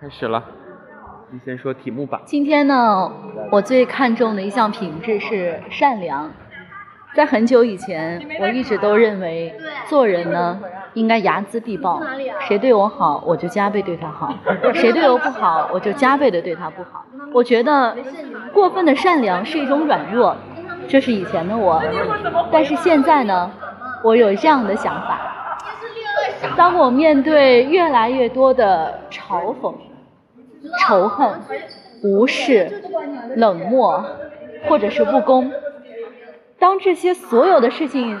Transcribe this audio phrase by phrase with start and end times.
[0.00, 0.42] 开始了，
[1.30, 2.22] 你先说题目吧。
[2.24, 3.12] 今天呢，
[3.52, 6.30] 我最看重的一项品质是善良。
[7.14, 9.54] 在很久以前，我一直都认为
[9.90, 10.58] 做人呢
[10.94, 12.00] 应该睚眦必报，
[12.48, 14.32] 谁对我好，我就加倍对他好；
[14.72, 17.04] 谁对我不好，我就加倍的对他不好。
[17.34, 17.94] 我觉得
[18.54, 20.34] 过分的善良是一种软弱，
[20.88, 21.82] 这是以前的我。
[22.50, 23.50] 但是现在呢，
[24.02, 25.20] 我有这样的想法：
[26.56, 29.74] 当我面对越来越多的嘲讽、
[30.78, 31.40] 仇恨、
[32.02, 32.82] 无视、
[33.36, 34.04] 冷漠，
[34.68, 35.50] 或者是不公。
[36.58, 38.20] 当这些所有的事情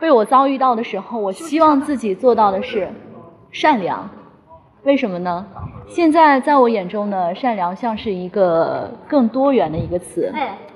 [0.00, 2.88] 被我遭遇到的时候，我希望自己做到的是
[3.50, 4.08] 善良。
[4.84, 5.46] 为什么呢？
[5.86, 10.32] 现在在我眼中呢，善良像是一个更多元的一个词，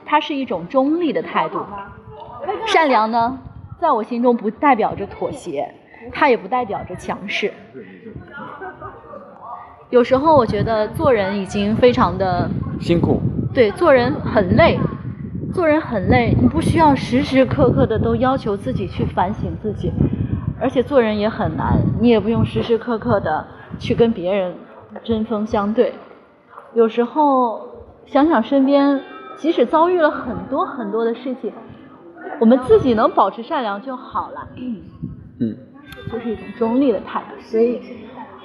[0.07, 1.59] 它是一种中立的态度。
[2.67, 3.39] 善良呢，
[3.81, 5.75] 在我心中不代表着妥协，
[6.13, 7.53] 它也不代表着强势。
[9.91, 12.49] 有时候我觉得做人已经非常的
[12.81, 13.21] 辛苦，
[13.55, 14.79] 对，做人很累。
[15.55, 19.91] 做人很累，你不需要时时刻刻的都要求自己去反省自己，
[20.61, 23.47] 而且做人也很难，你也不用时时刻刻的
[23.79, 24.55] 去跟别人
[25.03, 25.95] 针锋相对。
[26.75, 27.67] 有时候
[28.05, 29.01] 想想身边，
[29.37, 31.51] 即使遭遇了很多很多的事情，
[32.39, 34.47] 我们自己能保持善良就好了。
[35.41, 35.57] 嗯，
[36.13, 37.41] 就是一种中立的态度。
[37.41, 37.81] 所以，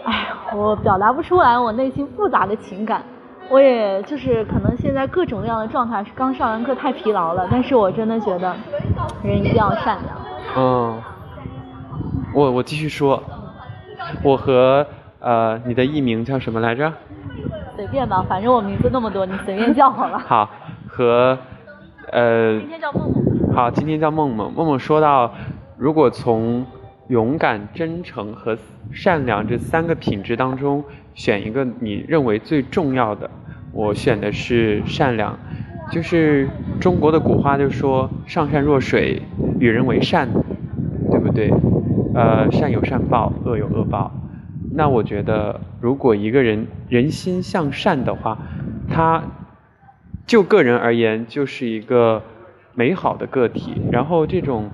[0.05, 3.01] 哎，我表达不出来我内心复杂的情感。
[3.49, 8.55] 我也就是可能现在各种各样的状态，是刚上完课太疲劳了，但是我真的觉得
[9.21, 10.17] 人一定要善良。
[10.55, 11.01] 嗯，
[12.33, 13.21] 我我继续说，
[14.23, 14.85] 我和
[15.19, 16.91] 呃你的艺名叫什么来着？
[17.75, 20.17] 随便吧，反正我名字那么多，你随便叫好了。
[20.25, 20.49] 好，
[20.87, 21.37] 和
[22.11, 22.59] 呃。
[22.59, 23.53] 今天叫梦梦。
[23.53, 24.53] 好，今天叫梦梦。
[24.53, 25.31] 梦梦说到，
[25.77, 26.65] 如果从
[27.09, 28.57] 勇敢、真诚和
[28.91, 30.83] 善良这三个品质当中
[31.15, 33.29] 选一个你认为最重要的，
[33.71, 35.37] 我选的是善良。
[35.91, 36.47] 就是
[36.79, 39.21] 中国的古话就说“上善若水，
[39.59, 40.27] 与人为善”，
[41.11, 41.51] 对不对？
[42.15, 44.11] 呃，善有善报，恶有恶报。
[44.71, 48.37] 那我觉得，如果一个人人心向善的话，
[48.89, 49.23] 他
[50.25, 52.21] 就个人而言就是一个
[52.73, 53.73] 美好的个体。
[53.91, 54.69] 然后这种。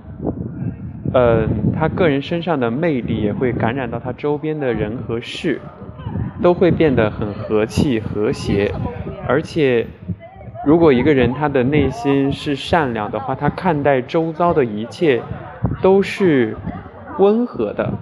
[1.12, 5.60] 嗯，他个人身上的魅力也会感染到他周边的人和事，
[6.40, 8.72] 都会变得很和气和谐。
[9.26, 9.84] 而且，
[10.64, 15.20] 如果一个人他的内心是善良的话，他看待周遭的一切
[15.82, 16.56] 都是
[17.18, 17.92] 温和的。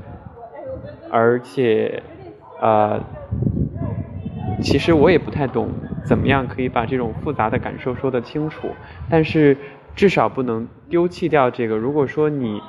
[1.10, 2.02] 而且，
[2.60, 3.00] 呃，
[4.60, 5.70] 其实我也不太懂
[6.04, 8.68] 怎么样可以把这种复杂的感受说得清楚，
[9.08, 9.56] 但是
[9.97, 11.78] 至少不能丢弃掉这个。
[11.78, 12.60] 如果说你。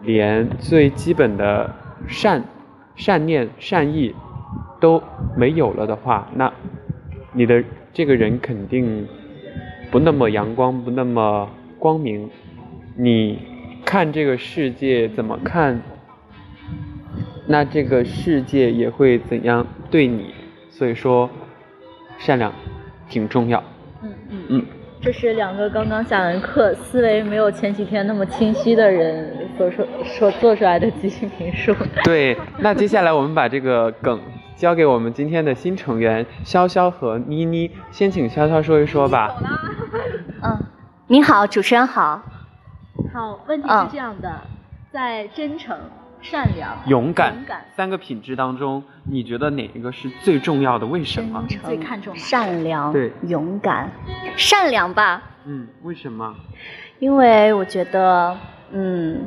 [0.00, 1.74] 连最基本的
[2.06, 2.44] 善、
[2.96, 4.14] 善念、善意
[4.80, 5.02] 都
[5.36, 6.52] 没有了的话，那
[7.32, 9.06] 你的这个人肯定
[9.90, 11.48] 不那么阳光，不那么
[11.78, 12.30] 光明。
[12.96, 13.38] 你
[13.84, 15.80] 看这个世界怎么看，
[17.46, 20.34] 那这个世界也会怎样对你。
[20.70, 21.28] 所以说，
[22.18, 22.52] 善良
[23.08, 23.62] 挺重要。
[24.02, 24.66] 嗯嗯嗯。
[25.00, 31.74] 这是两个刚刚下完课、思维没有前几天那么清晰的人所说、所做出来的即兴评述。
[32.04, 34.20] 对，那接下来我们把这个梗
[34.56, 39.36] 交给我们今天的新成员潇潇和妮妮，先请潇潇说一说吧。
[40.42, 40.58] 嗯，
[41.06, 42.20] 你好，主持人好。
[43.14, 44.40] 好，问题是这样的，
[44.90, 45.78] 在真诚。
[46.20, 47.34] 善良、勇敢
[47.76, 50.86] 三个品质当中，你觉得哪一个是最重要的？
[50.86, 51.44] 为什么？
[51.64, 53.90] 最看重善良、对勇敢、
[54.36, 55.22] 善良吧？
[55.44, 56.34] 嗯，为什么？
[56.98, 58.36] 因为我觉得，
[58.72, 59.24] 嗯，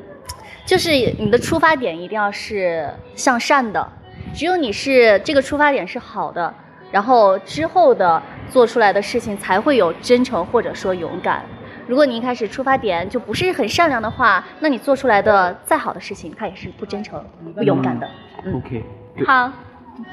[0.66, 3.88] 就是你的出发点一定要是向善的，
[4.34, 6.54] 只有你是这个出发点是好的，
[6.92, 11.44] 然后之后的做出来的事情才会有真诚或者说勇敢。
[11.92, 17.22] 如果你一开始出发点就不是很善良的话，那你做出来的再好的事情，它也是不真诚、
[17.54, 18.08] 不勇敢的。
[18.56, 18.82] OK，
[19.28, 19.52] 好，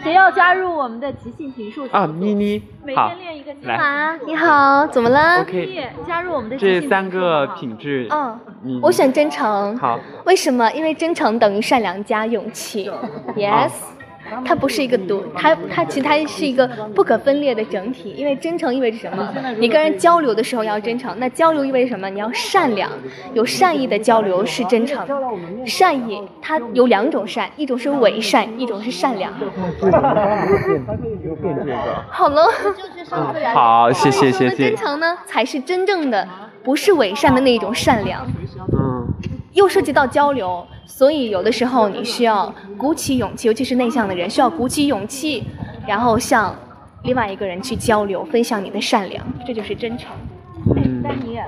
[0.02, 1.86] 谁要加入我们的即兴评述？
[1.92, 3.54] 啊，妮妮，每天练一个。
[3.62, 8.08] 来，你好，怎么了？OK，加入我们的这三个品质。
[8.10, 9.78] 嗯，我选真诚。
[9.78, 10.68] 好，为什么？
[10.72, 12.90] 因为真诚等于善良加勇气。
[13.36, 13.70] Yes。
[14.44, 18.14] 它不是一个独，它它其实它是一个不可分裂的整体。
[18.16, 19.32] 因为真诚意味着什么？
[19.58, 22.08] 你跟人交流的时候要真诚，那交流意味着什么？
[22.08, 22.90] 你要善良，
[23.34, 25.06] 有善意的交流是真诚。
[25.66, 29.32] 善意它有两种善，一种是伪善，一种是善良。
[32.10, 32.48] 好了，
[33.54, 34.70] 好，谢谢谢谢。
[34.70, 36.26] 真诚呢，才是真正的，
[36.62, 38.26] 不是伪善的那种善良。
[39.48, 39.54] 嗯。
[39.54, 40.66] 又涉及到交流。
[40.86, 45.44] 所以有的时候你需要鼓起勇气，尤其是内向的人需要鼓起勇气，
[45.86, 46.54] 然后向
[47.04, 50.10] 另外一个人去交流，分享你的善良，这就是真诚。
[50.74, 51.38] 嗯，丹尼，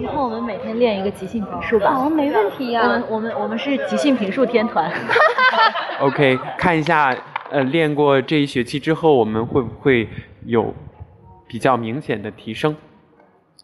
[0.00, 1.92] 以后我们每天练一个即兴评述吧。
[1.94, 4.90] 哦，没问题呀、我们我们我们是即兴评述天团。
[6.00, 7.14] OK，看一下，
[7.50, 10.08] 呃，练过这一学期之后，我们会不会
[10.46, 10.72] 有
[11.46, 12.74] 比较明显的提升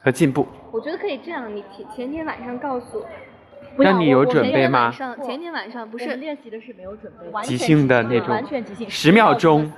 [0.00, 0.46] 和进步？
[0.70, 3.06] 我觉得可以这样，你前前天晚上告诉我，
[3.78, 4.92] 那你有准前天备吗晚？
[4.92, 9.70] 上前天晚上不是练习的是没有准备，即兴的那种完全即兴，十秒钟。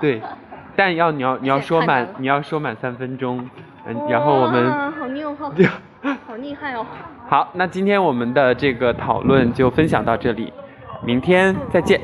[0.00, 0.20] 对，
[0.76, 3.48] 但要你要你要说满你要说满三分钟，
[3.86, 5.52] 嗯，然后我们好牛，好
[6.26, 6.84] 好厉害哦。
[7.28, 10.52] 好，那今天我们的这个讨论就分享到这里，
[11.04, 12.00] 明天再见。